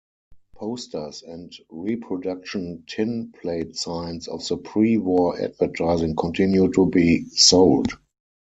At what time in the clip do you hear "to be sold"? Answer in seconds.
6.73-7.91